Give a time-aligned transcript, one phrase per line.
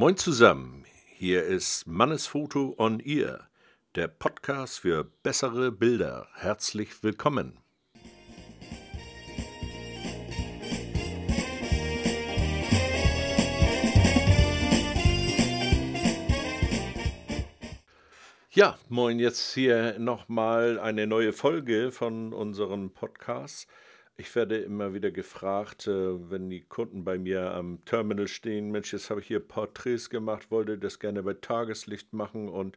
[0.00, 0.86] Moin zusammen,
[1.18, 3.50] hier ist Mannesfoto on Ear,
[3.96, 6.26] der Podcast für bessere Bilder.
[6.36, 7.58] Herzlich willkommen.
[18.52, 23.68] Ja, moin, jetzt hier nochmal eine neue Folge von unserem Podcast.
[24.20, 28.92] Ich werde immer wieder gefragt, äh, wenn die Kunden bei mir am Terminal stehen, Mensch,
[28.92, 32.76] jetzt habe ich hier Porträts gemacht, wollte das gerne bei Tageslicht machen und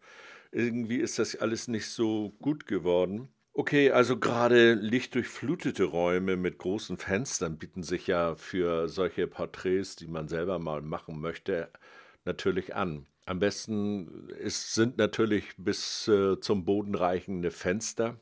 [0.54, 3.28] irgendwie ist das alles nicht so gut geworden.
[3.52, 10.08] Okay, also gerade lichtdurchflutete Räume mit großen Fenstern bieten sich ja für solche Porträts, die
[10.08, 11.70] man selber mal machen möchte,
[12.24, 13.06] natürlich an.
[13.26, 18.18] Am besten ist, sind natürlich bis äh, zum Boden reichende Fenster.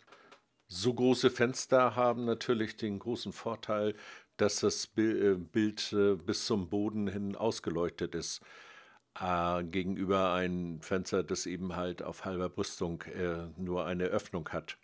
[0.74, 3.94] So große Fenster haben natürlich den großen Vorteil,
[4.38, 8.40] dass das äh, Bild äh, bis zum Boden hin ausgeleuchtet ist.
[9.20, 13.04] Äh, gegenüber ein Fenster, das eben halt auf halber Brüstung
[13.58, 14.78] nur eine Öffnung hat.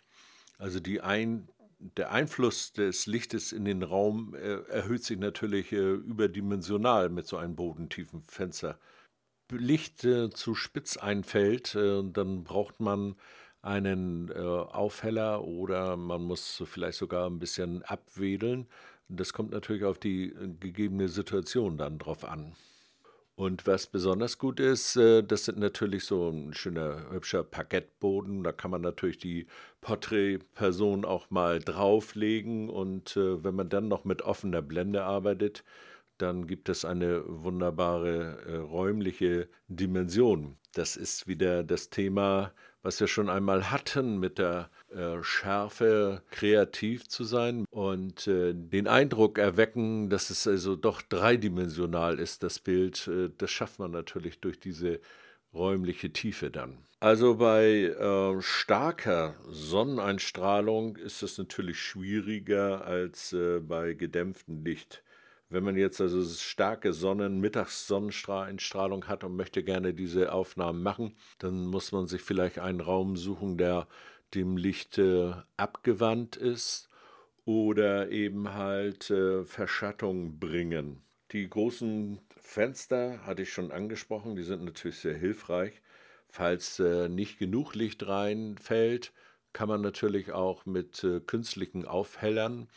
[0.58, 7.38] Also ein, der Einfluss des Lichtes in den Raum erhöht sich natürlich überdimensional mit so
[7.38, 8.78] einem bodentiefen Fenster.
[9.50, 13.16] Licht zu spitz einfällt, dann braucht man
[13.62, 18.66] einen äh, Aufheller oder man muss vielleicht sogar ein bisschen abwedeln.
[19.08, 22.54] Das kommt natürlich auf die äh, gegebene Situation dann drauf an.
[23.38, 28.42] Und was besonders gut ist, äh, das sind natürlich so ein schöner, hübscher Parkettboden.
[28.42, 29.46] Da kann man natürlich die
[29.80, 32.68] Porträtperson auch mal drauflegen.
[32.68, 35.62] Und äh, wenn man dann noch mit offener Blende arbeitet,
[36.18, 40.56] dann gibt es eine wunderbare äh, räumliche Dimension.
[40.74, 42.52] Das ist wieder das Thema
[42.82, 48.86] was wir schon einmal hatten, mit der äh, Schärfe kreativ zu sein und äh, den
[48.86, 54.40] Eindruck erwecken, dass es also doch dreidimensional ist, das Bild, äh, das schafft man natürlich
[54.40, 55.00] durch diese
[55.52, 56.78] räumliche Tiefe dann.
[57.00, 65.02] Also bei äh, starker Sonneneinstrahlung ist es natürlich schwieriger als äh, bei gedämpftem Licht.
[65.50, 71.66] Wenn man jetzt also starke Sonnen-, Mittagssonnenstrahlung hat und möchte gerne diese Aufnahmen machen, dann
[71.66, 73.88] muss man sich vielleicht einen Raum suchen, der
[74.34, 76.88] dem Licht äh, abgewandt ist
[77.46, 81.02] oder eben halt äh, Verschattung bringen.
[81.32, 85.80] Die großen Fenster hatte ich schon angesprochen, die sind natürlich sehr hilfreich.
[86.28, 89.12] Falls äh, nicht genug Licht reinfällt,
[89.54, 92.68] kann man natürlich auch mit äh, künstlichen Aufhellern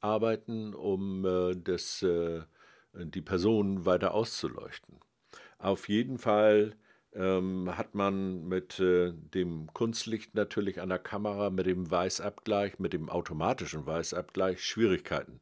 [0.00, 2.42] arbeiten, um äh, das, äh,
[2.94, 5.00] die Person weiter auszuleuchten.
[5.58, 6.76] Auf jeden Fall
[7.12, 12.92] ähm, hat man mit äh, dem Kunstlicht natürlich an der Kamera, mit dem Weißabgleich, mit
[12.92, 15.40] dem automatischen Weißabgleich Schwierigkeiten.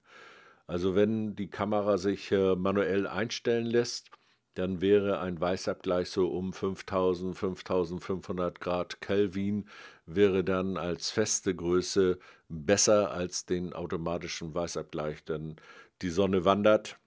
[0.66, 4.10] Also wenn die Kamera sich äh, manuell einstellen lässt,
[4.58, 9.68] dann wäre ein Weißabgleich so um 5000, 5500 Grad Kelvin,
[10.04, 15.56] wäre dann als feste Größe besser als den automatischen Weißabgleich, denn
[16.02, 16.98] die Sonne wandert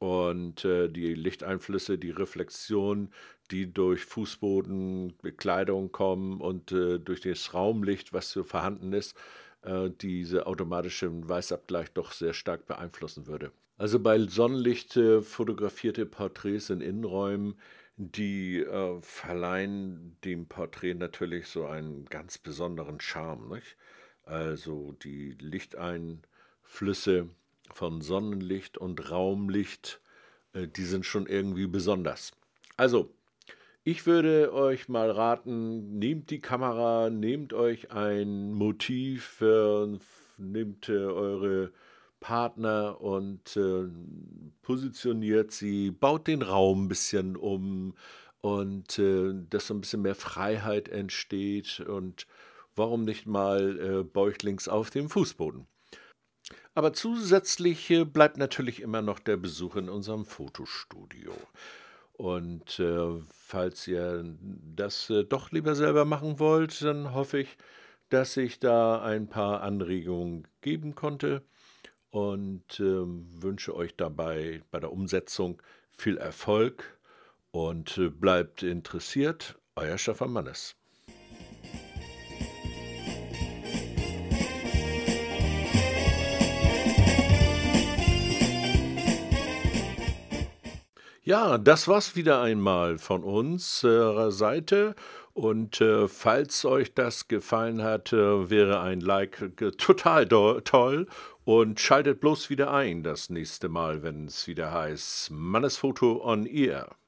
[0.00, 3.12] und äh, die Lichteinflüsse, die Reflexion,
[3.52, 9.16] die durch Fußboden, Bekleidung kommen und äh, durch das Raumlicht, was so vorhanden ist,
[9.62, 13.52] äh, diese automatische Weißabgleich doch sehr stark beeinflussen würde.
[13.78, 17.54] Also bei Sonnenlicht äh, fotografierte Porträts in Innenräumen,
[17.96, 23.54] die äh, verleihen dem Porträt natürlich so einen ganz besonderen Charme.
[23.54, 23.76] Nicht?
[24.24, 27.28] Also die Lichteinflüsse
[27.72, 30.00] von Sonnenlicht und Raumlicht,
[30.54, 32.32] äh, die sind schon irgendwie besonders.
[32.76, 33.14] Also,
[33.84, 39.98] ich würde euch mal raten, nehmt die Kamera, nehmt euch ein Motiv, äh,
[40.36, 41.72] nehmt äh, eure
[42.20, 43.88] Partner und äh,
[44.62, 47.94] positioniert sie, baut den Raum ein bisschen um
[48.40, 52.26] und äh, dass so ein bisschen mehr Freiheit entsteht und
[52.74, 55.66] warum nicht mal äh, bäuchlings auf dem Fußboden.
[56.74, 61.32] Aber zusätzlich äh, bleibt natürlich immer noch der Besuch in unserem Fotostudio.
[62.12, 64.24] Und äh, falls ihr
[64.74, 67.56] das äh, doch lieber selber machen wollt, dann hoffe ich,
[68.08, 71.42] dass ich da ein paar Anregungen geben konnte
[72.10, 76.98] und äh, wünsche euch dabei bei der Umsetzung viel Erfolg
[77.50, 79.58] und äh, bleibt interessiert.
[79.76, 80.74] Euer Stefan Mannes.
[91.28, 94.94] Ja, das war's wieder einmal von unserer Seite.
[95.38, 101.06] Und äh, falls euch das gefallen hat, äh, wäre ein Like total toll.
[101.44, 106.98] Und schaltet bloß wieder ein das nächste Mal, wenn es wieder heißt Mannesfoto on Ear.